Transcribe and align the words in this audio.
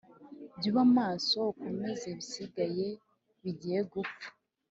Jya 0.59 0.67
uba 0.71 0.83
maso 0.97 1.37
ukomeze 1.53 2.03
ibisigaye 2.09 2.87
bigiye 3.43 3.79
gupfa, 3.91 4.27